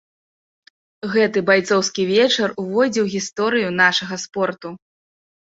Гэты 1.13 1.39
байцоўскі 1.49 2.01
вечар 2.13 2.49
увойдзе 2.65 3.01
ў 3.03 3.07
гісторыю 3.17 3.69
нашага 3.83 4.15
спорту. 4.27 4.69